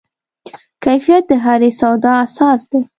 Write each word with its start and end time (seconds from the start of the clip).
کیفیت 0.83 1.23
د 1.29 1.33
هرې 1.45 1.71
سودا 1.79 2.11
اساس 2.25 2.61
دی. 2.71 2.79